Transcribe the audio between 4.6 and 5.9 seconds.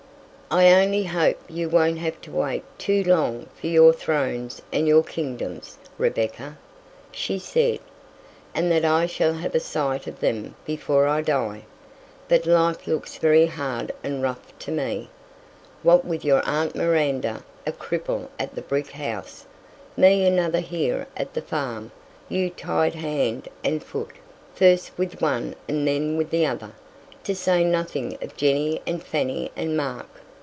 and your kingdoms,